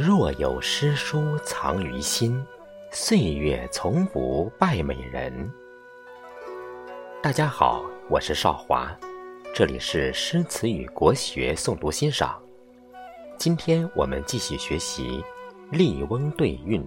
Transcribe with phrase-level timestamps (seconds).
[0.00, 2.42] 若有诗书藏于心，
[2.90, 5.52] 岁月从不败美人。
[7.22, 8.98] 大家好，我是少华，
[9.54, 12.40] 这里是诗词与国学诵读欣赏。
[13.36, 15.22] 今天我们继续学习
[15.76, 16.82] 《笠翁对韵》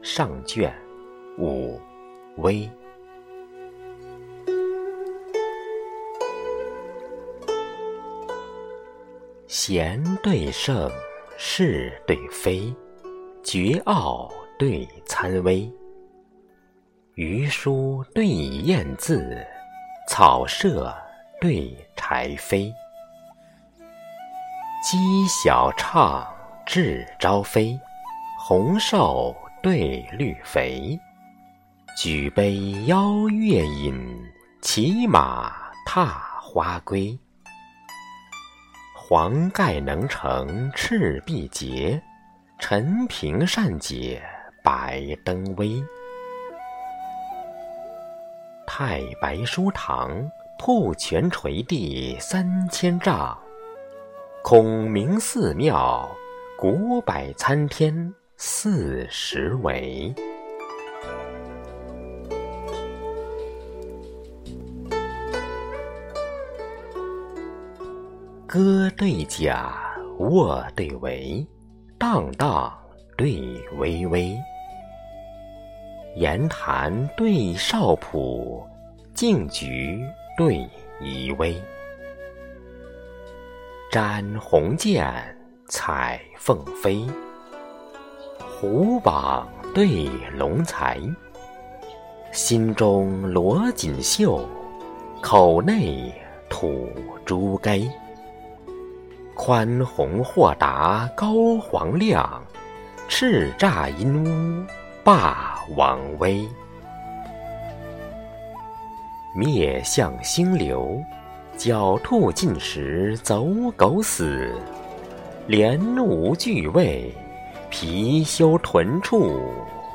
[0.00, 0.72] 上卷
[1.38, 1.80] 五
[2.36, 2.70] 微。
[9.48, 10.88] 贤对圣，
[11.44, 12.72] 是对非，
[13.42, 15.68] 绝傲对参微。
[17.16, 19.44] 余书对燕字，
[20.08, 20.96] 草舍
[21.40, 22.72] 对柴扉。
[24.84, 26.24] 鸡小唱，
[26.64, 27.76] 雉朝飞，
[28.38, 30.96] 红瘦对绿肥。
[31.96, 33.92] 举杯邀月饮，
[34.62, 35.52] 骑马
[35.84, 36.06] 踏
[36.40, 37.18] 花归。
[39.14, 42.00] 黄盖能成赤壁捷，
[42.58, 44.22] 陈平善解
[44.64, 45.84] 白登危。
[48.66, 50.08] 太白书堂，
[50.58, 53.36] 瀑泉垂地三千丈；
[54.42, 56.10] 孔明寺庙，
[56.56, 60.14] 古柏参天四十围。
[68.52, 69.72] 歌对甲，
[70.18, 71.42] 卧对帷，
[71.98, 72.70] 荡荡
[73.16, 73.40] 对
[73.78, 74.38] 微微。
[76.16, 78.62] 言谈对少浦，
[79.14, 79.98] 静菊
[80.36, 80.68] 对
[81.00, 81.58] 怡微。
[83.90, 85.10] 瞻鸿渐，
[85.70, 87.06] 采凤飞。
[88.38, 91.00] 虎榜对龙才，
[92.32, 94.46] 心中罗锦绣，
[95.22, 96.12] 口内
[96.50, 96.90] 吐
[97.24, 97.90] 珠玑。
[99.44, 102.40] 宽宏豁达高皇亮，
[103.08, 104.64] 叱咤阴屋
[105.02, 106.48] 霸王威。
[109.34, 110.96] 灭象星流，
[111.58, 113.44] 狡兔尽食走
[113.76, 114.54] 狗死。
[115.48, 117.12] 连无惧畏，
[117.68, 119.40] 貔貅豚处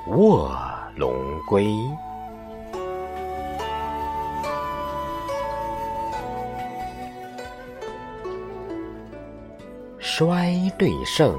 [0.08, 0.52] 卧
[0.98, 1.16] 龙
[1.48, 1.74] 归。
[10.10, 11.38] 衰对盛，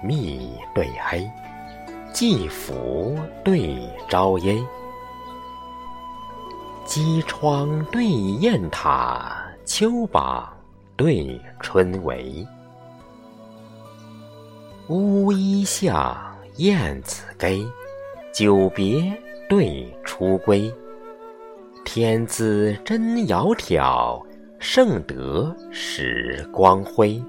[0.00, 1.28] 密对黑，
[2.12, 3.76] 季服对
[4.08, 4.64] 朝烟。
[6.84, 10.48] 鸡窗对雁塔，秋榜
[10.96, 12.46] 对春闱。
[14.86, 16.16] 乌衣巷，
[16.58, 17.66] 燕子归，
[18.32, 19.12] 久别
[19.48, 20.72] 对初归。
[21.84, 24.24] 天资真窈窕，
[24.60, 27.20] 盛德使光辉。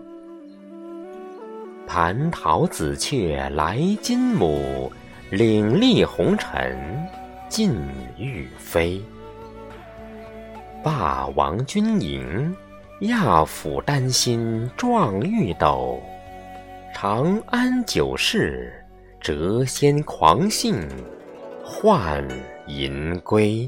[1.88, 4.92] 蟠桃紫雀来金母，
[5.31, 6.78] 岭立红尘
[7.48, 7.74] 尽
[8.18, 9.02] 欲飞。
[10.84, 12.53] 霸王军营，
[13.02, 16.03] 亚府丹心撞玉斗。
[16.94, 18.69] 长安酒肆，
[19.22, 20.75] 谪仙狂兴
[21.64, 22.22] 换
[22.68, 23.68] 银归。